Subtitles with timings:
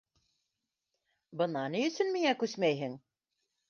[1.43, 3.03] Бына ни өсөн миңә күсмәйһең.